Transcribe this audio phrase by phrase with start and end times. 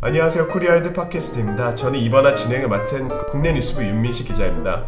[0.00, 0.46] 안녕하세요.
[0.46, 1.74] 코리아드 팟캐스트입니다.
[1.74, 4.86] 저는 이번화 진행을 맡은 국내 뉴스부 윤민식 기자입니다.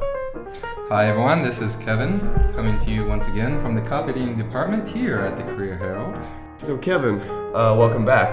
[0.88, 2.20] Hi everyone, this is Kevin
[2.54, 6.14] coming to you once again from the copying department here at the Korea Herald.
[6.58, 7.20] So Kevin,
[7.52, 8.30] uh, welcome back.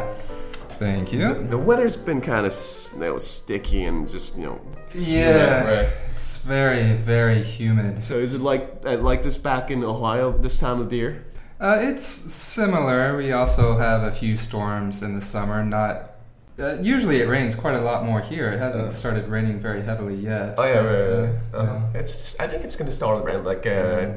[0.78, 1.48] Thank you.
[1.50, 2.54] The weather's been kind of
[2.94, 4.62] you know, sticky and just you know.
[4.94, 5.90] Yeah, right.
[6.14, 8.04] it's very, very humid.
[8.04, 11.26] So is it like uh, like this back in Ohio this time of the year?
[11.60, 13.18] Uh, it's similar.
[13.18, 15.66] We also have a few storms in the summer.
[15.66, 16.14] Not
[16.60, 18.52] uh, usually it rains quite a lot more here.
[18.52, 18.92] It hasn't Uh.
[18.92, 20.56] started raining very heavily yet.
[20.58, 21.04] Oh yeah, but, right.
[21.04, 21.36] uh, right.
[21.54, 21.80] Uh-huh.
[21.94, 22.00] yeah.
[22.00, 24.08] It's I think it's gonna start around like uh,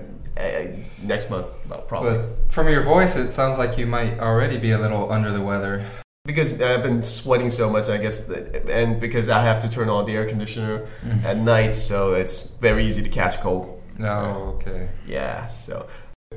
[0.40, 0.66] uh,
[1.02, 2.18] next month, well, probably.
[2.18, 5.40] But from your voice, it sounds like you might already be a little under the
[5.42, 5.82] weather.
[6.26, 10.04] because I've been sweating so much, I guess, and because I have to turn on
[10.04, 11.24] the air conditioner Mm.
[11.24, 13.64] at night, so it's very easy to catch a cold.
[14.00, 14.88] Oh, okay.
[15.06, 15.86] Yeah, so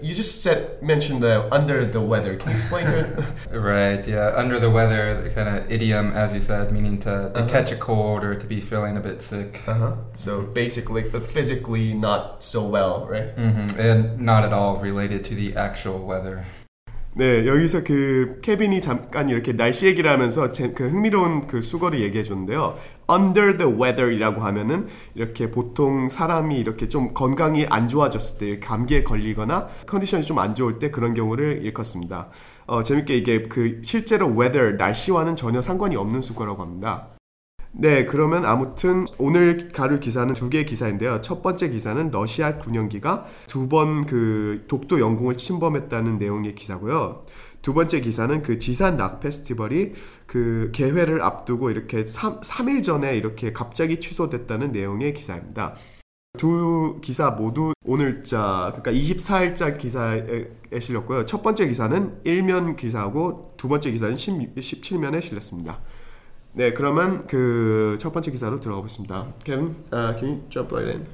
[0.03, 2.35] you just said mentioned the under the weather.
[2.35, 3.09] Can you explain to it?
[3.73, 4.34] Right, yeah.
[4.35, 7.49] Under the weather, the kind of idiom, as you said, meaning to, to Uh-huh.
[7.55, 9.62] catch a cold or to be feeling a bit sick.
[9.67, 9.93] Uh huh.
[10.15, 13.29] So basically, uh, physically not so well, right?
[13.35, 16.46] hmm And not at all related to the actual weather.
[17.15, 22.23] 네, 여기서 그 케빈이 잠깐 이렇게 날씨 얘기를 하면서 제, 그 흥미로운 그 수거를 얘기해
[22.23, 22.75] 줬는데요.
[23.09, 29.67] Under the weather이라고 하면은 이렇게 보통 사람이 이렇게 좀 건강이 안 좋아졌을 때 감기에 걸리거나
[29.85, 32.29] 컨디션이 좀 안 좋을 때 그런 경우를 일컫습니다.
[32.65, 37.12] 어, 재밌게 이게 그 실제로 weather 날씨와는 전혀 상관이 없는 수거라고 합니다.
[37.76, 41.21] 네, 그러면 아무튼 오늘 가를 기사는 두 개의 기사인데요.
[41.21, 47.24] 첫 번째 기사는 러시아 군용기가 두 번 그 독도 영공을 침범했다는 내용의 기사고요.
[47.63, 49.93] 두 번째 기사는 그 지산 락 페스티벌이
[50.27, 55.76] 그 개회를 앞두고 이렇게 3, 3일 전에 이렇게 갑자기 취소됐다는 내용의 기사입니다.
[56.37, 60.46] 두 기사 모두 오늘자 그러니까 24일자 기사에
[60.80, 61.26] 실렸고요.
[61.26, 65.80] 첫 번째 기사는 1면 기사고 두 번째 기사는 10, 17면에 실렸습니다.
[66.54, 69.26] 네, 그러면 그 첫 번째 기사로 들어가 보겠습니다.
[69.44, 71.06] Kevin, uh, can you jump right in?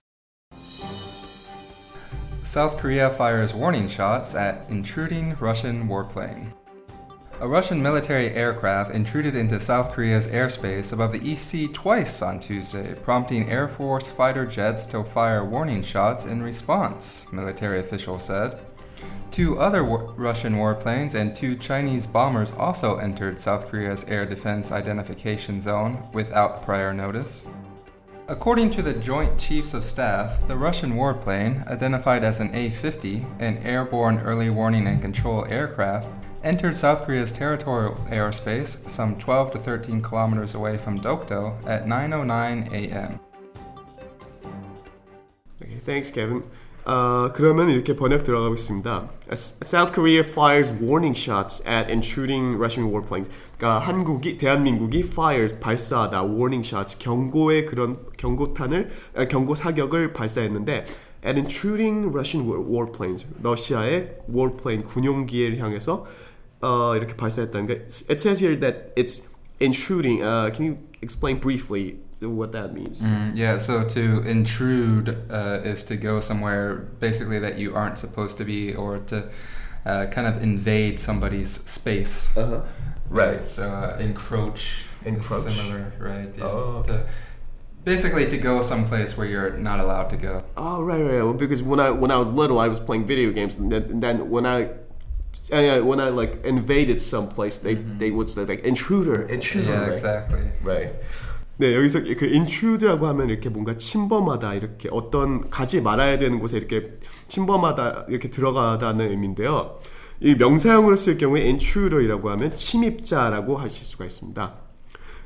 [2.43, 6.53] South Korea fires warning shots at intruding Russian warplane.
[7.41, 12.39] A Russian military aircraft intruded into South Korea's airspace above the East Sea twice on
[12.39, 18.57] Tuesday, prompting Air Force fighter jets to fire warning shots in response, military officials said.
[19.32, 24.72] Two other war- Russian warplanes and two Chinese bombers also entered South Korea's air defense
[24.72, 27.44] identification zone without prior notice.
[28.28, 33.26] According to the Joint Chiefs of Staff, the Russian warplane, identified as an A 50,
[33.40, 36.08] an airborne early warning and control aircraft,
[36.44, 42.72] entered South Korea's territorial airspace some 12 to 13 kilometers away from Dokdo at 9:09
[42.72, 43.20] a.m.
[45.62, 46.44] Okay, thanks, Kevin.
[46.90, 49.12] 어, 그러면 이렇게 번역 들어가겠습니다.
[49.32, 53.30] South Korea fires warning shots at intruding Russian warplanes.
[53.58, 60.86] 그러니까 한국이 대한민국이 fires 발사하다 warning shots 경고의 그런 경고탄을 아, 경고 사격을 발사했는데
[61.24, 66.08] at intruding Russian war- warplanes 러시아의 warplane 군용기를 향해서
[66.62, 67.74] 어, 이렇게 발사했다는 게
[68.10, 69.30] it says here that it's
[69.62, 70.24] intruding.
[70.24, 73.02] Uh, can you explain briefly what that means?
[73.02, 78.38] Mm, yeah, so to intrude uh, is to go somewhere basically that you aren't supposed
[78.38, 79.30] to be or to
[79.86, 82.36] uh, kind of invade somebody's space.
[82.38, 82.62] Uh-huh.
[83.10, 83.40] Right.
[83.54, 84.86] So uh, encroach.
[85.06, 85.54] Encroach.
[85.54, 86.38] Similar, right?
[86.38, 86.44] Yeah.
[86.44, 86.92] Oh, okay.
[86.92, 87.08] To-
[87.86, 90.44] basically, to go someplace where you're not allowed to go.
[90.58, 91.24] Oh right, right.
[91.24, 93.84] Well, because when I when I was little, I was playing video games, and then,
[93.84, 94.70] and then when I.
[95.52, 99.72] uh, when I like invaded someplace, they they would say like intruder, intruder.
[99.72, 99.92] Yeah, right?
[99.92, 100.52] exactly.
[100.64, 100.94] Right.
[101.58, 106.98] 네 여기서 그 intrude라고 하면 이렇게 뭔가 침범하다 이렇게 어떤 가지 말아야 되는 곳에 이렇게
[107.28, 109.80] 침범하다 이렇게 들어가다는 의미인데요.
[110.22, 114.54] 이 명사형으로 쓸 경우에 intruder이라고 하면 침입자라고 하실 수가 있습니다.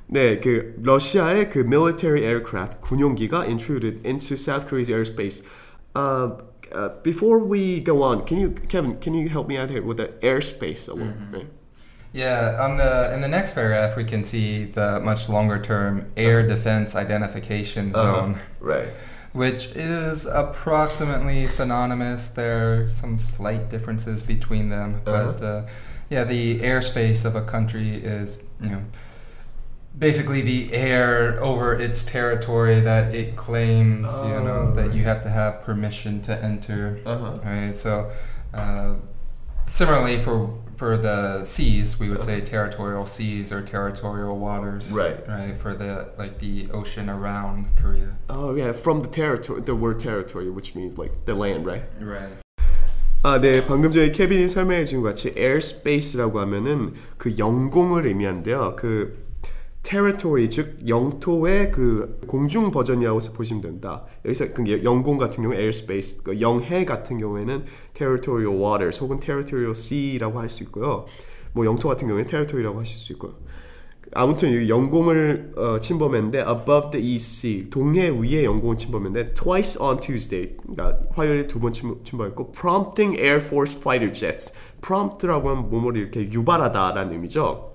[0.07, 5.43] 네, 그 러시아의 그 military aircraft 군용기가 intruded into South Korea's airspace.
[5.95, 6.37] Uh,
[6.73, 9.97] uh, before we go on, can you, Kevin, can you help me out here with
[9.97, 11.13] the airspace a little?
[11.31, 11.47] Right?
[12.11, 16.45] Yeah, on the in the next paragraph, we can see the much longer term air
[16.47, 18.15] defense identification Uh-huh.
[18.15, 18.39] zone.
[18.59, 18.89] Right.
[19.33, 22.29] which is approximately synonymous.
[22.29, 25.63] There are some slight differences between them, but uh,
[26.09, 28.83] yeah, the airspace of a country is you know
[29.98, 34.06] basically the air over its territory that it claims.
[34.24, 34.94] you know Oh, that right.
[34.94, 37.00] you have to have permission to enter.
[37.04, 37.38] Uh-huh.
[37.44, 37.76] Right.
[37.76, 38.10] So.
[38.54, 38.94] Uh,
[39.66, 44.90] Similarly, for for the seas, we would say territorial seas or territorial waters.
[44.90, 45.20] Right.
[45.28, 45.58] Right.
[45.58, 48.16] For the like the ocean around Korea.
[48.30, 51.82] Oh yeah, from the territory, the word territory, which means like the land, right?
[52.00, 52.32] Right.
[53.22, 53.60] 아, 네.
[53.66, 58.76] 방금 전에 케빈이 설명해 준 것 같이 airspace라고 하면은 그 영공을 의미하는데요.
[58.76, 59.21] 그
[59.83, 64.05] territory 즉 영토의 그 공중 버전이라고 보시면 된다.
[64.25, 70.39] 여기서 그 영공 같은 경우 airspace, 그 영해 같은 경우에는 territorial waters 혹은 territorial sea라고
[70.39, 71.05] 할 수 있고요.
[71.51, 73.35] 뭐 영토 같은 경우에 territory라고 하실 수 있고요.
[74.15, 79.99] 아무튼 이 영공을 어, 침범했는데 above the east sea 동해 위에 영공을 침범했는데 twice on
[79.99, 86.31] Tuesday 그러니까 화요일에 두 번 침범했고 prompting Air Force fighter jets prompt라고 하면 뭐뭐를 이렇게
[86.31, 87.72] 유발하다라는 의미죠.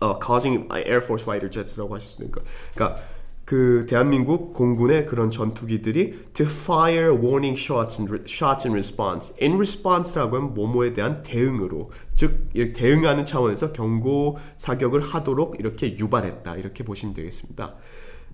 [0.00, 2.40] 어, causing Air Force fighter jets라고 있으니까
[2.74, 3.02] 그러니까
[3.50, 9.34] 그 대한민국 공군의 그런 전투기들이 to fire warning shots in, shots in response.
[9.42, 16.54] in response라고 하면 뭐뭐에 대한 대응으로 즉 대응하는 차원에서 경고 사격을 하도록 이렇게 유발했다.
[16.58, 17.74] 이렇게 보시면 되겠습니다.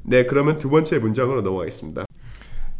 [0.02, 2.04] 네, 그러면 두 번째 문장으로 넘어가겠습니다.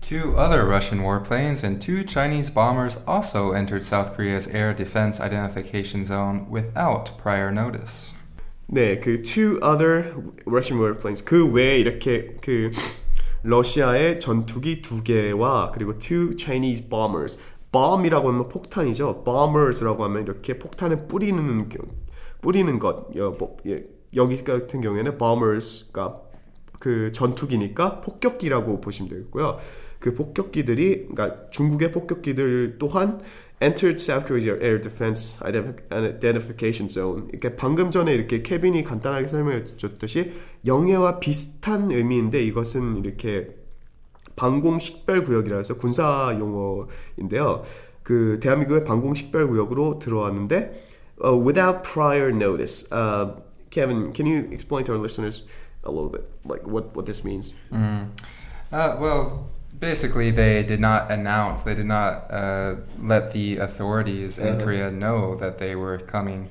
[0.02, 6.04] Two other Russian warplanes and two Chinese bombers also entered South Korea's air defense identification
[6.04, 8.12] zone without prior notice.
[8.68, 10.12] 네, 그 two other
[10.44, 12.72] Russian warplanes 그 외에 이렇게 그
[13.42, 17.38] 러시아의 전투기 두 개와 그리고 two Chinese bombers
[17.70, 19.22] bomb이라고 하면 폭탄이죠.
[19.24, 21.68] bombers라고 하면 이렇게 폭탄을 뿌리는
[22.40, 23.10] 뿌리는 것.
[23.38, 23.56] 뭐,
[24.16, 26.22] 여기 같은 경우에는 bombers가
[26.80, 29.58] 그 전투기니까 폭격기라고 보시면 되겠고요.
[30.00, 33.20] 그 폭격기들이 그러니까 중국의 폭격기들 또한
[33.60, 37.28] entered South Korea's air defense identification zone.
[37.30, 40.32] 이렇게 방금 전에 이렇게 케빈이 간단하게 설명해 줬듯이
[40.66, 43.56] 영해와 비슷한 의미인데 이것은 이렇게
[44.36, 47.64] 방공 식별 구역이라 해서 군사 용어인데요.
[48.02, 50.84] 그 대한민국의 방공 식별 구역으로 들어왔는데
[51.24, 52.86] uh, without prior notice.
[52.92, 55.42] Uh, Kevin, can you explain to our listeners
[55.84, 57.54] a little bit like what what this means?
[57.72, 58.10] Mm.
[58.70, 64.58] Uh, well, basically they did not announce they did not uh, let the authorities in
[64.58, 66.50] korea know that they were coming.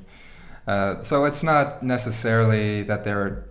[0.67, 3.45] Uh, so it's not necessarily that they're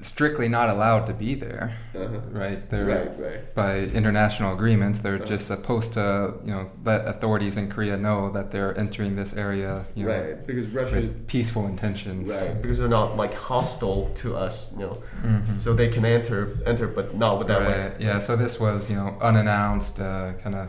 [0.00, 2.20] strictly not allowed to be there, uh-huh.
[2.30, 2.68] right?
[2.70, 3.54] They're right, right.
[3.54, 5.00] by international agreements.
[5.00, 5.24] They're uh-huh.
[5.24, 9.84] just supposed to, you know, let authorities in Korea know that they're entering this area,
[9.94, 10.46] you know, right?
[10.46, 12.60] Because Russia with peaceful intentions, right?
[12.60, 15.58] Because they're not like hostile to us, you know, mm-hmm.
[15.58, 17.68] so they can enter, enter, but not with that right.
[17.68, 17.92] way.
[17.98, 18.18] Yeah.
[18.18, 20.68] So this was, you know, unannounced, uh, kind of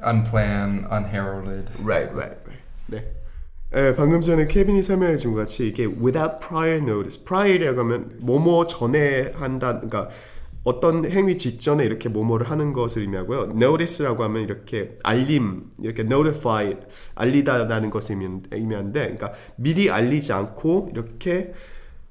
[0.00, 1.70] unplanned, unheralded.
[1.80, 2.58] Right, right, right.
[2.90, 3.17] 네.
[3.76, 8.66] 예, 방금 전에 케빈이 설명해 준 것 같이 이게 without prior notice, prior이라고 하면 뭐뭐
[8.66, 10.08] 전에 한다, 그러니까
[10.64, 13.52] 어떤 행위 직전에 이렇게 뭐뭐를 하는 것을 의미하고요.
[13.54, 16.76] notice라고 하면 이렇게 알림, 이렇게 notify,
[17.14, 18.16] 알리다라는 것을
[18.50, 21.52] 의미하는데, 그러니까 미리 알리지 않고 이렇게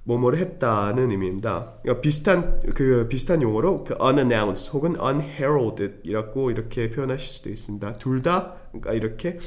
[0.03, 1.73] 뭐뭐를 했다는 의미입니다.
[1.81, 7.97] 그러니까 비슷한 그 비슷한 용어로 그 unannounced 혹은 unheralded이라고 이렇게 표현하실 수도 있습니다.
[7.97, 9.39] 둘 다 그러니까 이렇게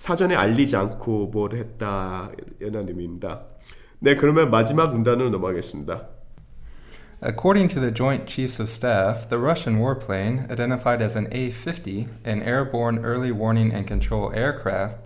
[0.00, 3.42] 사전에 알리지 않고 뭘 했다 이런 의미입니다.
[3.98, 6.08] 네, 그러면 마지막 문단으로 넘어가겠습니다.
[7.22, 12.08] According to the Joint Chiefs of Staff, the Russian warplane, identified as an A 50,
[12.24, 15.04] an airborne early warning and control aircraft,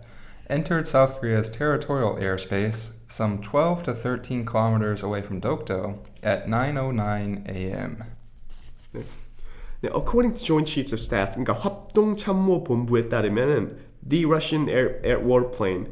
[0.49, 7.49] entered South Korea's territorial airspace some 12 to 13 kilometers away from Dokdo at 9:09
[7.50, 8.05] a.m.
[8.93, 9.02] 네.
[9.82, 15.01] 네, according to Joint Chiefs of Staff, 그러니까 합동 참모 본부에 따르면 The Russian Air,
[15.05, 15.87] Air Warplane.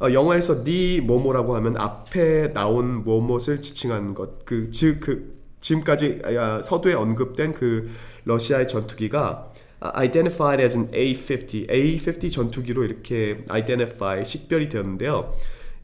[0.00, 4.44] 어, 영화에서 the 뭐뭐라고 하면 앞에 나온 뭐뭇을 지칭하는 것.
[4.44, 6.22] 그, 즉, 그, 지금까지
[6.62, 7.88] 서두에 언급된 그
[8.24, 15.34] 러시아의 전투기가 identified as an A-50, A-50 전투기로 이렇게 identify, 식별이 되었는데요.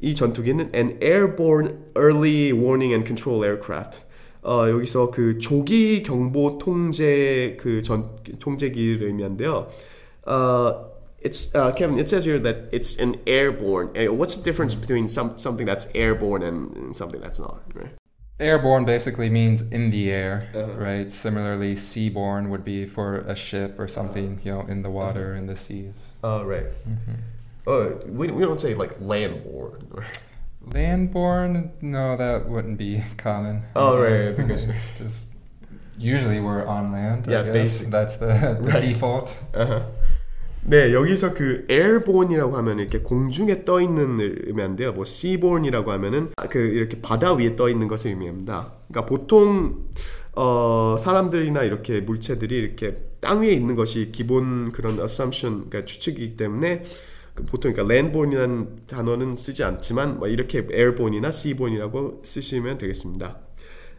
[0.00, 4.02] 이 전투기는 an airborne early warning and control aircraft.
[4.42, 9.68] 어, 여기서 그 조기 경보 통제 그 전, 통제기를 의미한데요.
[10.26, 11.98] 어, it's uh, Kevin.
[11.98, 13.96] It says here that it's an airborne.
[13.96, 17.62] Uh, what's the difference between some something that's airborne and, and something that's not?
[17.74, 17.90] Right?
[18.40, 20.72] Airborne basically means in the air, uh-huh.
[20.74, 21.10] right?
[21.10, 25.40] Similarly, seaborne would be for a ship or something, you know, in the water uh-huh.
[25.40, 26.12] in the seas.
[26.22, 26.66] Oh, right.
[26.88, 27.14] Mm-hmm.
[27.66, 30.04] Oh, we, we don't say like landborne.
[30.68, 31.70] Landborne?
[31.80, 33.62] No, that wouldn't be common.
[33.74, 34.36] Oh, right.
[34.36, 35.28] Because it's just
[35.96, 37.26] usually we're on land.
[37.26, 38.80] Yeah, basically that's the, the right.
[38.80, 39.42] default.
[39.54, 39.82] Uh-huh.
[40.64, 44.92] 네, 여기서 그 airborne이라고 하면 이렇게 공중에 떠 있는 의미인데요.
[44.92, 48.72] 뭐 seaborne이라고 하면은 그 이렇게 바다 위에 떠 있는 것을 의미합니다.
[48.88, 49.88] 그러니까 보통
[50.34, 56.84] 어 사람들이나 이렇게 물체들이 이렇게 땅 위에 있는 것이 기본 그런 assumption, 그러니까 추측이기 때문에
[57.34, 63.38] 그 보통 그러니까 landborne이라는 단어는 쓰지 않지만 뭐 이렇게 airborne이나 seaborne이라고 쓰시면 되겠습니다.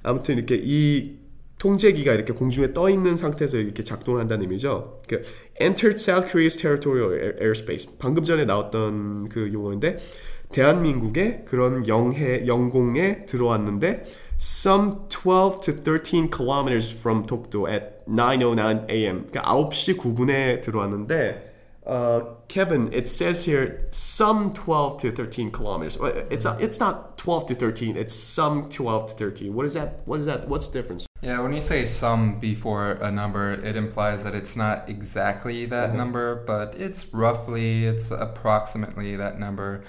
[0.04, 1.18] 아무튼 이렇게 이
[1.60, 5.02] 통제기가 이렇게 공중에 떠 있는 상태에서 이렇게 작동한다는 의미죠.
[5.08, 5.22] 그
[5.62, 7.98] entered South Korea's territorial airspace.
[8.00, 10.00] 방금 전에 나왔던 그 용어인데
[10.52, 14.06] 대한민국의 그런 영해 영공에 들어왔는데
[14.40, 19.28] some 12 to 13 kilometers from Dokdo at 9:09 a.m.
[19.28, 21.50] 그러니까 9시 9분에 들어왔는데
[21.86, 25.98] uh, Kevin, it says here some 12 to 13 kilometers.
[26.30, 27.98] It's not, it's not 12 to 13.
[27.98, 29.54] It's some 12 to 13.
[29.54, 30.02] What is that?
[30.06, 30.48] What is that?
[30.48, 31.09] What's the difference?
[31.23, 35.93] Yeah, when you say some before a number, it implies that it's not exactly that
[35.93, 35.97] Mhm.
[35.97, 39.81] number, but it's roughly, it's approximately that number.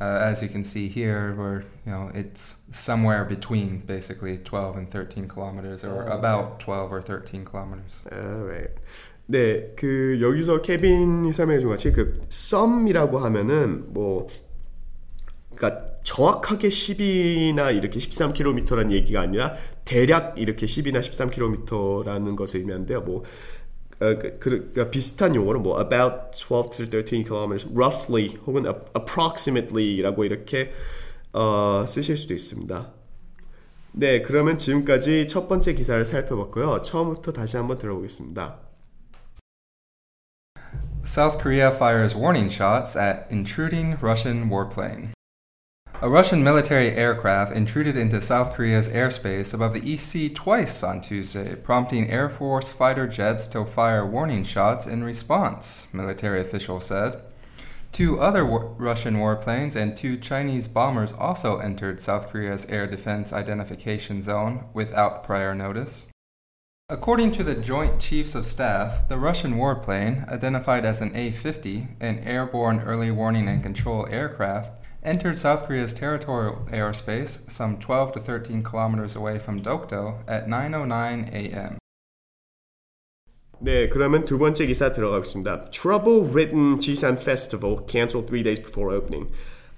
[0.00, 4.90] Uh, as you can see here, where you know it's somewhere between basically 12 and
[4.90, 6.12] 13 kilometers, or Oh, okay.
[6.18, 8.02] about 12 or 13 kilometers.
[8.10, 8.74] Alright.
[9.28, 14.26] 네, 그 여기서 케빈이 설명해 준 같이 그 썸이라고 하면은 뭐
[15.54, 19.54] 그러니까 정확하게 10이나 이렇게 13km라는 얘기가 아니라
[19.85, 23.01] 대략 이렇게 10이나 13km라는 것을 의미하는데요.
[23.01, 23.23] 뭐
[24.01, 28.89] 어, 그, 그, 그러니까 비슷한 용어로 뭐 about 12 to 13 kilometers, roughly 혹은 ap-
[28.97, 30.71] approximately라고 이렇게
[31.31, 32.91] 어, 쓰실 수도 있습니다.
[33.93, 36.81] 네, 그러면 지금까지 첫 번째 기사를 살펴봤고요.
[36.81, 38.59] 처음부터 다시 한번 들어보겠습니다.
[41.05, 45.14] South Korea fires warning shots at intruding Russian warplane.
[46.01, 51.55] A Russian military aircraft intruded into South Korea's airspace above the Sea twice on Tuesday,
[51.55, 57.21] prompting Air Force fighter jets to fire warning shots in response, military officials said.
[57.93, 64.21] Two other Russian warplanes and two Chinese bombers also entered South Korea's air defense identification
[64.21, 66.07] zone without prior notice.
[66.89, 71.87] According to the Joint Chiefs of Staff, the Russian warplane, identified as an A 50,
[72.01, 78.19] an airborne early warning and control aircraft, entered South Korea's territorial airspace some 12 to
[78.19, 81.77] 13 kilometers away from Dokdo at 9:09 a.m.
[83.59, 85.69] 네, 그러면 두 번째 기사 들어가겠습니다.
[85.71, 89.31] Trouble Ridden Jisan Festival canceled three days before opening.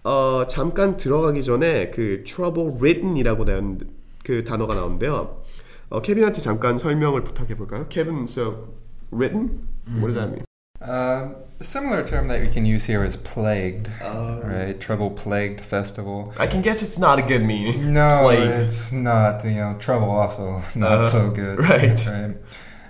[0.04, 3.80] 어, 잠깐 들어가기 전에 그 Trouble Ridden이라고 나온
[4.24, 5.44] 그 단어가 나오는데요.
[5.90, 7.88] 어, 케빈한테 잠깐 설명을 부탁해 볼까요?
[7.90, 8.70] Kevin, so
[9.12, 9.68] ridden?
[9.88, 10.47] What does that mean?
[10.88, 11.30] Uh,
[11.60, 14.80] a similar term that we can use here is plagued, Uh, right?
[14.80, 16.34] Trouble plagued festival.
[16.38, 17.94] I can guess it's not a good meaning.
[17.94, 18.50] No, Plague.
[18.68, 19.44] it's not.
[19.44, 21.60] You know, trouble also not Uh, so good.
[21.60, 22.08] right.
[22.08, 22.36] Right.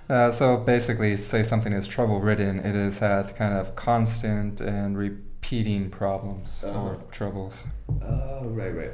[0.10, 4.98] Uh, so basically, say something is trouble ridden, it has had kind of constant and
[4.98, 6.80] repeating problems Uh-huh.
[6.80, 7.66] or troubles.
[8.01, 8.92] Oh, right, right.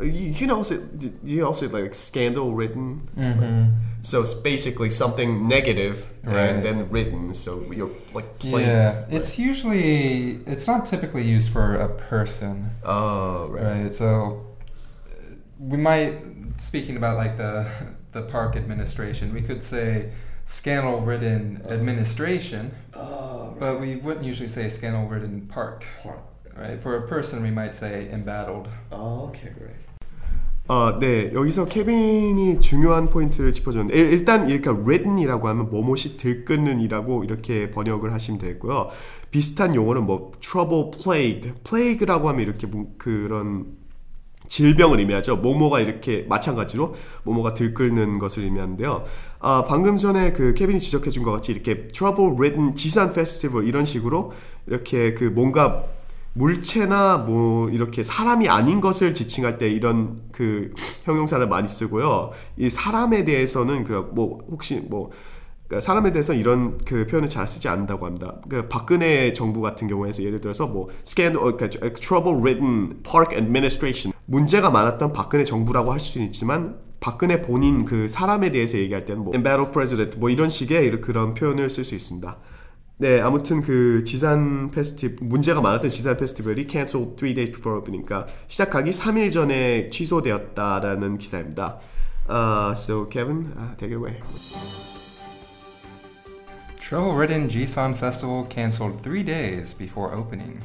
[0.00, 0.74] You can also
[1.24, 3.74] you also like scandal written Mm-hmm.
[4.02, 6.50] So it's basically something negative Right.
[6.50, 7.34] and then written.
[7.34, 8.68] So you're like playing.
[8.68, 13.82] Yeah, it's usually it's not typically used for a person, Oh right.
[13.82, 13.92] right?
[13.92, 14.46] So
[15.10, 16.14] uh, we might
[16.58, 17.66] speaking about like the
[18.12, 20.12] the park administration, we could say
[20.44, 23.60] scandal ridden administration, Oh right.
[23.60, 25.84] but we wouldn't usually say scandal ridden park.
[26.56, 26.80] Right.
[26.82, 28.68] For a person, we might say embattled.
[28.90, 29.76] Oh, okay, great.
[30.68, 31.30] 어, 네.
[31.32, 38.38] 여기서 케빈이 중요한 포인트를 짚어줬는데 일- 일단 이렇게 written이라고 하면 뭐뭇이 들끓는이라고 이렇게 번역을 하시면
[38.38, 38.90] 되고요.
[39.30, 43.78] 비슷한 용어는 뭐 trouble plagued, plague라고 하면 이렇게 뭐 그런
[44.46, 45.36] 질병을 의미하죠.
[45.36, 46.94] 모모가 이렇게 마찬가지로
[47.24, 49.04] 모모가 들끓는 것을 의미하는데요.
[49.40, 53.84] 아, 방금 전에 그 케빈이 지적해 준 것 같이 이렇게 trouble ridden 지산 페스티벌 이런
[53.86, 54.32] 식으로
[54.66, 55.84] 이렇게 그 뭔가
[56.38, 60.72] 물체나 뭐 이렇게 사람이 아닌 것을 지칭할 때 이런 그
[61.04, 62.30] 형용사를 많이 쓰고요.
[62.56, 65.10] 이 사람에 대해서는 그 뭐 혹시 뭐
[65.66, 68.36] 그러니까 사람에 대해서 이런 그 표현을 잘 쓰지 않는다고 합니다.
[68.48, 74.16] 그 박근혜 정부 같은 경우에서 예를 들어서 뭐 scandal, 어, 그러니까 trouble ridden park administration
[74.24, 79.34] 문제가 많았던 박근혜 정부라고 할 수는 있지만 박근혜 본인 그 사람에 대해서 얘기할 때는 뭐
[79.34, 82.38] embattled president 뭐 이런 식의 그런 표현을 쓸 수 있습니다.
[82.97, 88.31] 네, 아무튼 그 지산 페스티벌 문제가 많았던 지산 페스티벌이 canceled three days before opening, 그러니까
[88.47, 91.79] 시작하기 3일 전에 취소되었다라는 기사입니다.
[92.29, 94.21] Uh, so Kevin, uh, take it away.
[96.79, 100.63] Trouble ridden Jisan Festival canceled three days before opening.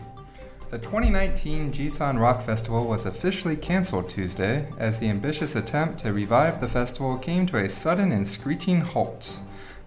[0.71, 6.61] The 2019 Jisan Rock Festival was officially canceled Tuesday as the ambitious attempt to revive
[6.61, 9.39] the festival came to a sudden and screeching halt,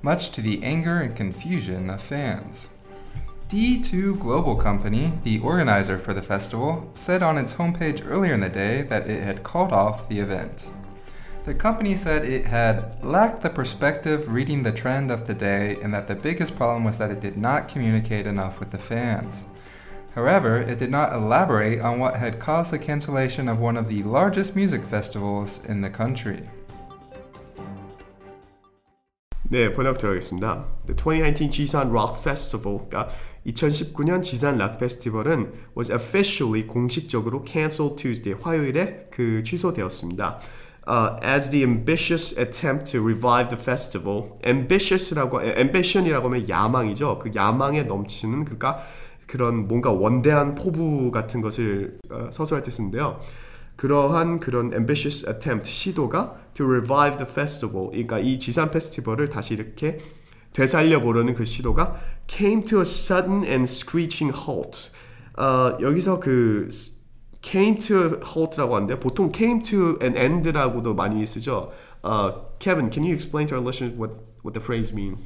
[0.06, 2.68] much to the anger and confusion of fans.
[3.48, 8.48] D2 Global Company, the organizer for the festival, said on its homepage earlier in the
[8.48, 10.70] day that it had called off the event.
[11.42, 15.92] The company said it had lacked the perspective reading the trend of the day and
[15.92, 19.46] that the biggest problem was that it did not communicate enough with the fans.
[20.14, 24.04] However, it did not elaborate on what had caused the cancellation of one of the
[24.04, 26.48] largest music festivals in the country.
[29.48, 30.66] 네, 번역 들어가겠습니다.
[30.86, 33.08] The 2019 Jisan Rock Festival, 그러니까
[33.46, 40.40] 2019년 지산 락 페스티벌은 was officially 공식적으로 canceled Tuesday, 화요일에 그 취소되었습니다.
[40.88, 44.38] uh, as the ambitious attempt to revive the festival.
[44.44, 47.18] ambitious라고 ambition이라고 하면 야망이죠.
[47.18, 48.82] 그 야망에 넘치는 그러니까
[49.26, 53.20] 그런 뭔가 원대한 포부 같은 것을 어, 서술할 때 쓰는데요.
[53.75, 57.89] 그러한 그런 ambitious attempt 시도가 to revive the festival.
[57.89, 59.99] 그러니까 이 지산 페스티벌을 다시 이렇게
[60.53, 64.91] 되살려 보려는 그 시도가 came to a sudden and screeching halt.
[65.37, 66.69] 어, 여기서 그
[67.41, 71.71] came to a halt라고 하는데 보통 came to an end라고도 많이 쓰죠.
[72.03, 74.11] Uh, Kevin, can you explain to our listeners what,
[74.43, 75.19] what the phrase means?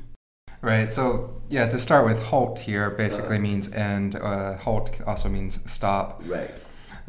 [0.61, 0.89] Right.
[0.91, 4.15] So yeah, to start with, halt here basically means end.
[4.15, 6.23] Uh, halt also means stop.
[6.25, 6.49] Right.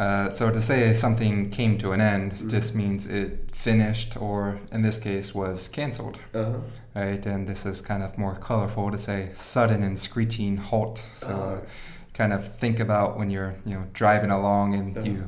[0.02, 4.82] Uh, so to say something came to an end just means it finished, or in
[4.82, 6.18] this case, was canceled.
[6.34, 6.58] Uh-huh.
[6.96, 7.24] Right.
[7.26, 11.06] And this is kind of more colorful to say sudden and screeching halt.
[11.16, 11.66] So uh,
[12.14, 15.08] kind of think about when you're you know driving along and Uh-huh.
[15.12, 15.28] you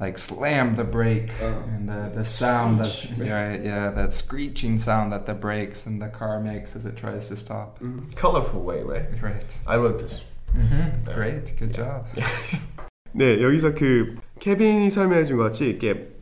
[0.00, 1.74] like slam the brake Uh-huh.
[1.74, 6.00] and the, the sound that Screech, yeah, yeah that screeching sound that the brakes and
[6.00, 7.78] the car makes as it tries to stop.
[7.80, 9.08] Mm, Colorful way, right?
[9.22, 9.58] Right.
[9.66, 10.22] I wrote this.
[10.56, 11.12] Mm-hmm.
[11.12, 11.52] Great.
[11.58, 12.06] Good job.
[13.16, 16.12] 네, 여기서 그 케빈이 설명해 준 것 같이 이렇게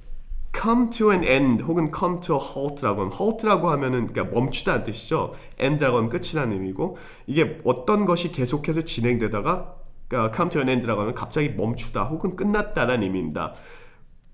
[0.56, 5.34] come to an end 혹은 come to a halt라고 하면 halt라고 하면은 그러니까 멈추다는 뜻이죠.
[5.60, 6.96] end라고 하면 끝이라는 의미고
[7.26, 9.74] 이게 어떤 것이 계속해서 진행되다가
[10.06, 13.54] 그러니까 come to an end라고 하면 갑자기 멈추다 혹은 끝났다라는 의미입니다.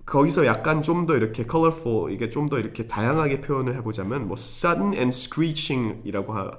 [0.05, 4.93] 거기서 약간 좀 더 이렇게 colorful 이게 좀 더 이렇게 다양하게 표현을 해보자면 뭐 sudden
[4.93, 6.51] and screeching이라고 하,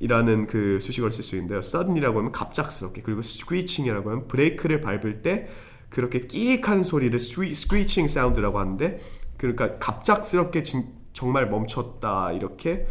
[0.00, 1.58] 이라는 그 수식어를 쓸 수 있는데요.
[1.58, 5.48] sudden이라고 하면 갑작스럽게 그리고 screeching이라고 하면 브레이크를 밟을 때
[5.90, 8.98] 그렇게 끼익한 소리를 scree- screeching 사운드라고 하는데
[9.36, 12.86] 그러니까 갑작스럽게 진- 정말 멈췄다 이렇게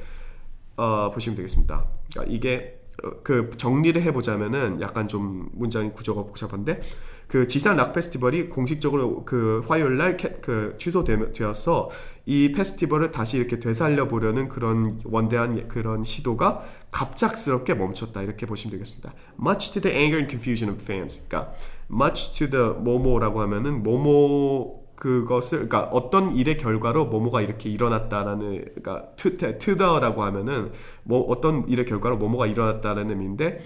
[0.77, 1.85] 어, 보시면 되겠습니다.
[2.13, 6.81] 그러니까 이게 어, 그 정리를 해보자면은 약간 좀 문장 구조가 복잡한데
[7.29, 11.91] 그 지산 락 페스티벌이 공식적으로 그 화요일 날그 취소되어서
[12.25, 19.13] 이 페스티벌을 다시 이렇게 되살려 보려는 그런 원대한 그런 시도가 갑작스럽게 멈췄다 이렇게 보시면 되겠습니다.
[19.39, 21.23] Much to the anger and confusion of fans.
[21.27, 21.53] 그러니까
[21.91, 29.11] much to the 뭐뭐라고 하면은 뭐뭐 그것을 그러니까 어떤 일의 결과로 뭐뭐가 이렇게 일어났다라는 그러니까
[29.15, 30.71] the라고 하면은
[31.03, 33.59] 뭐 어떤 일의 결과로 뭐뭐가 일어났다라는 의미인데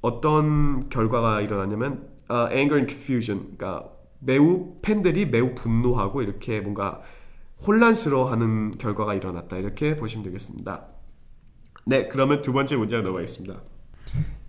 [0.00, 3.90] 어떤 결과가 일어났냐면 어, anger and confusion 그러니까
[4.20, 7.02] 매우 팬들이 매우 분노하고 이렇게 뭔가
[7.66, 10.86] 혼란스러워하는 결과가 일어났다 이렇게 보시면 되겠습니다.
[11.86, 13.60] 네, 그러면 두 번째 문제로 넘어가겠습니다.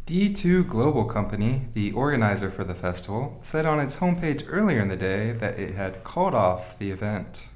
[0.06, 4.98] D2 Global Company, the organizer for the festival, said on its homepage earlier in the
[4.98, 7.50] day that it had called off the event.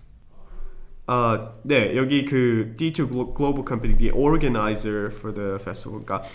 [1.08, 6.28] 아, 네, 여기 그 D2 Glo- Global Company, the organizer for the festival, 그러니까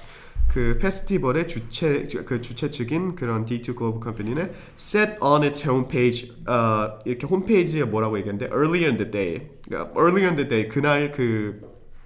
[0.53, 6.99] 그 페스티벌의 주최 그 주최 측인 그런 D2 Global Company는 set on its homepage 어,
[7.05, 11.61] 이렇게 홈페이지에 뭐라고 얘기했는데 earlier in the day, 그러니까 earlier in the day 그날 그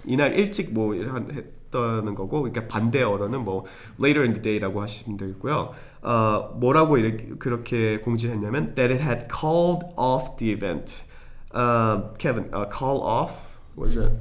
[0.05, 3.65] 이날 일찍 뭐 한- 했다는 거고, 그러니까 반대 어로는 뭐
[3.99, 5.73] later in the day라고 하시면 되고요.
[6.03, 11.05] 어, 뭐라고 이렇게 그렇게 공지했냐면 that it had called off the event.
[11.51, 14.11] Uh, Kevin, uh, call off was it?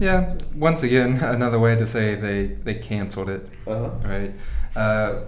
[0.00, 3.90] Yeah, once again, another way to say they, they canceled it, Uh-huh.
[4.04, 4.32] right?
[4.76, 5.24] Uh,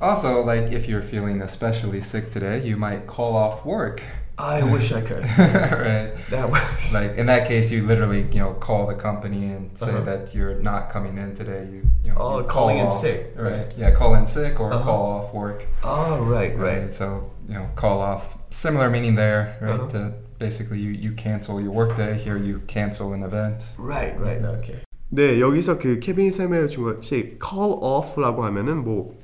[0.00, 4.02] also, like if you're feeling especially sick today, you might call off work,
[4.38, 5.22] I wish I could.
[5.38, 6.12] right?
[6.28, 9.88] That was Like in that case, you literally you know call the company and say
[9.90, 10.02] Uh-huh.
[10.02, 11.66] that you're not coming in today.
[11.72, 13.32] You you know Oh, you calling in off- sick.
[13.36, 13.72] right?
[13.78, 14.84] Yeah, call in sick or Uh-huh.
[14.84, 15.64] call off work.
[15.82, 16.82] oh right Right.
[16.82, 16.92] right.
[16.92, 18.36] So you know, call off.
[18.50, 19.70] Similar meaning there, right?
[19.80, 19.88] Uh-huh.
[19.88, 22.14] To basically, you you cancel your workday.
[22.14, 23.66] Here, you cancel an event.
[23.78, 24.82] Right, right, okay.
[25.08, 29.16] 네, 여기서 그 케빈이 설명해 준 것이 call off라고 하면은 뭐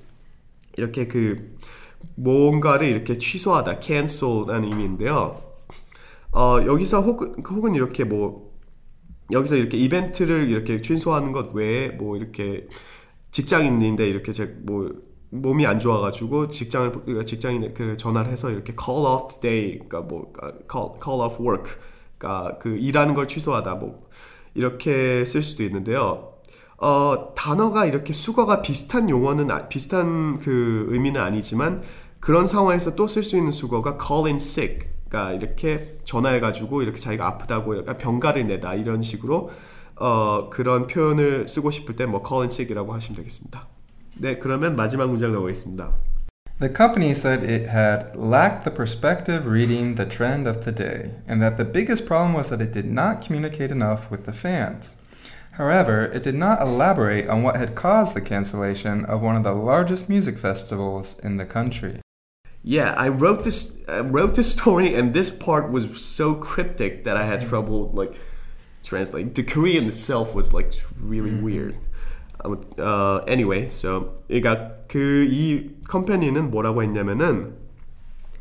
[0.77, 1.57] 이렇게 그
[2.15, 5.43] 뭔가를 이렇게 취소하다, cancel라는 의미인데요.
[6.33, 8.53] 어, 여기서 혹은 혹은 이렇게 뭐
[9.31, 12.69] 여기서 이렇게 이벤트를 이렇게 취소하는 것 외에 뭐 이렇게
[13.31, 14.91] 직장인인데 이렇게 제뭐
[15.33, 20.33] 몸이 안 좋아가지고 직장을 그러니까 직장인 그 전화를 해서 이렇게 call off day, 그러니까 뭐
[20.71, 21.73] call call off work,
[22.19, 24.09] 그러니까 그 일하는 걸 취소하다 뭐
[24.55, 26.35] 이렇게 쓸 수도 있는데요.
[26.79, 31.83] 어, 단어가 이렇게 수거가 비슷한 용어는 아- 비슷한 그 의미는 아니지만
[32.21, 34.89] 그런 상황에서 또 쓸 수 있는 수거가 call in sick.
[35.09, 39.51] 그러니까 이렇게 전화해가지고 이렇게 자기가 아프다고 약간 병가를 내다 이런 식으로
[39.97, 43.69] 어, 그런 표현을 쓰고 싶을 때 뭐 call in sick이라고 하시면 되겠습니다.
[44.16, 45.94] 네, 그러면 마지막 문장 나오겠습니다.
[46.60, 51.40] The company said it had lacked the perspective reading the trend of the day, and
[51.40, 54.98] that the biggest problem was that it did not communicate enough with the fans.
[55.52, 59.54] However, it did not elaborate on what had caused the cancellation of one of the
[59.54, 62.02] largest music festivals in the country.
[62.64, 63.84] Yeah, I wrote this.
[63.88, 68.14] I wrote this story, and this part was so cryptic that I had trouble like
[68.84, 69.34] translating.
[69.34, 71.78] The Korean itself was like really weird.
[72.45, 77.55] Uh, anyway, so 그러니까 그 이 컴퍼니는 뭐라고 했냐면은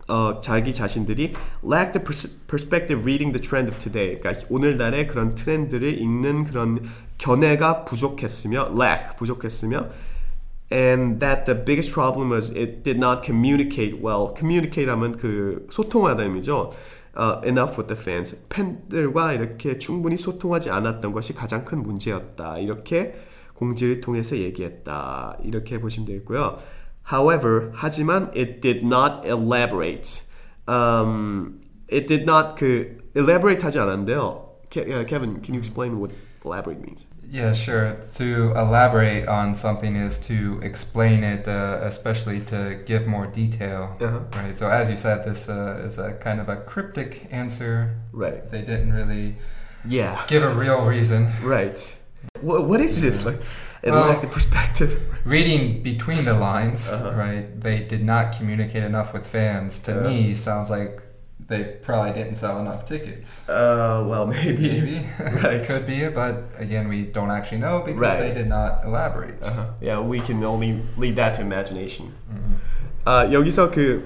[0.07, 1.33] 어, 자기 자신들이
[1.63, 4.19] lack the pers- perspective reading the trend of today.
[4.19, 6.79] 그러니까 오늘날의 그런 트렌드를 읽는 그런
[7.17, 9.87] 견해가 부족했으며 lack 부족했으며
[10.73, 14.33] and that the biggest problem was it did not communicate well.
[14.35, 16.73] communicate 하면 그 소통하다 의미죠.
[17.13, 18.45] 어, enough with the fans.
[18.49, 22.57] 팬들과 이렇게 충분히 소통하지 않았던 것이 가장 큰 문제였다.
[22.59, 23.15] 이렇게
[23.60, 25.38] 공지를 통해서 얘기했다.
[25.42, 26.58] 이렇게 보시면 되겠고요.
[27.10, 30.22] However, 하지만 it did not elaborate.
[30.68, 31.60] Um,
[31.90, 34.42] it did not 그 elaborate 하지 않았는데요.
[34.70, 36.10] Ke- uh, Kevin, can you explain what
[36.44, 37.06] elaborate means?
[37.28, 37.96] Yeah, sure.
[38.18, 43.96] To elaborate on something is to explain it, uh, especially to give more detail.
[44.00, 44.20] Uh-huh.
[44.32, 44.56] Right.
[44.56, 47.98] So, as you said, this uh, is a kind of a cryptic answer.
[48.12, 48.48] Right.
[48.50, 49.36] They didn't really
[49.88, 50.20] Yeah.
[50.28, 51.28] give a real reason.
[51.42, 51.78] Right.
[52.42, 53.24] What, what is this?
[53.24, 53.40] Like,
[53.82, 55.00] it Well- lacked the perspective.
[55.24, 57.12] Reading between the lines, Uh-huh.
[57.16, 57.46] right?
[57.60, 59.78] They did not communicate enough with fans.
[59.84, 60.06] To Yeah.
[60.08, 61.02] me, sounds like
[61.48, 63.48] they probably didn't sell enough tickets.
[63.48, 64.68] Uh, well, maybe.
[64.68, 65.06] Maybe.
[65.42, 65.62] Right.
[65.66, 68.18] Could be, but again, we don't actually know because Right.
[68.20, 69.38] they did not elaborate.
[69.42, 69.66] Uh-huh.
[69.80, 72.12] Yeah, we can only leave that to imagination.
[72.30, 72.58] Mhm.
[73.06, 74.02] 아, 여기서 그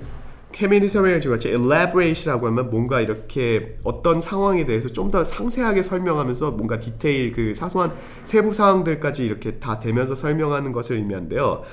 [0.56, 6.52] 케빈이 설명해 준 같이 elaborate이라고 하면 뭔가 이렇게 어떤 상황에 대해서 좀 더 상세하게 설명하면서
[6.52, 11.64] 뭔가 디테일 그 사소한 세부 사항들까지 이렇게 다 대면서 설명하는 것을 의미한데요.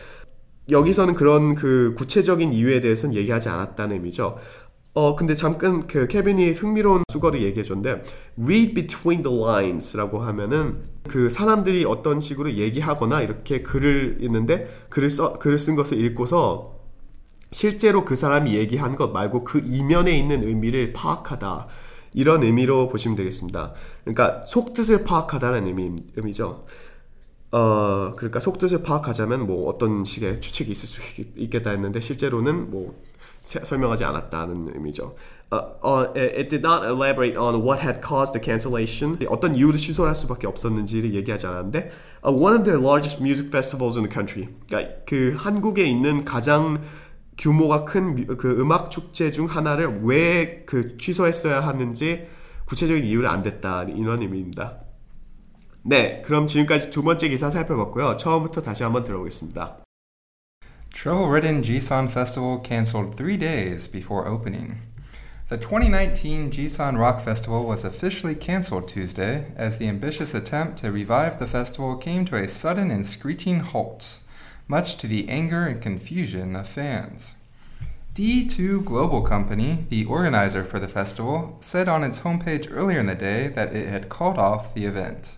[0.68, 4.38] 여기서는 그런 그 구체적인 이유에 대해서는 얘기하지 않았다는 의미죠.
[4.94, 8.02] 어 근데 잠깐 그 케빈이 흥미로운 수거를 얘기해 줬는데
[8.42, 15.38] read between the lines라고 하면은 그 사람들이 어떤 식으로 얘기하거나 이렇게 글을 읽는데 글을 써
[15.38, 16.81] 글을 쓴 것을 읽고서
[17.52, 21.68] 실제로 그 사람이 얘기한 것 말고 그 이면에 있는 의미를 파악하다
[22.14, 23.72] 이런 의미로 보시면 되겠습니다.
[24.04, 26.64] 그러니까 속뜻을 파악하다는 의미, 의미죠.
[27.52, 32.94] 어 그러니까 속뜻을 파악하자면 뭐 어떤 식의 추측이 있을 수 있- 있겠다 했는데 실제로는 뭐
[33.40, 35.14] 세- 설명하지 않았다는 의미죠.
[35.50, 39.18] 어, 어, it did not elaborate on what had caused the cancellation.
[39.28, 41.90] 어떤 이유로 취소를 할 수밖에 없었는지를 얘기하지 않았는데
[42.26, 44.48] uh, one of the largest music festivals in the country.
[44.66, 46.80] 그러니까 그 한국에 있는 가장
[47.38, 52.28] 규모가 큰 그 음악 축제 중 하나를 왜 그 취소했어야 하는지
[52.66, 54.78] 구체적인 이유를 안 됐다 이런 의미입니다.
[55.84, 58.16] 네, 그럼 지금까지 두 번째 기사 살펴봤고요.
[58.16, 59.78] 처음부터 다시 한번 들어보겠습니다.
[60.94, 64.76] Trouble Ridden Jisan Festival canceled three days before opening.
[65.48, 71.38] The 2019 Jisan Rock Festival was officially canceled Tuesday as the ambitious attempt to revive
[71.38, 74.20] the festival came to a sudden and screeching halt,
[74.72, 77.36] much to the anger and confusion of fans.
[78.14, 83.14] D2 Global Company, the organizer for the festival, said on its homepage earlier in the
[83.14, 85.36] day that it had called off the event.